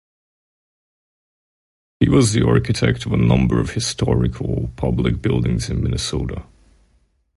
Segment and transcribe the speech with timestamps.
[1.99, 6.43] He was the architect of a number of historical public buildings in Minnesota.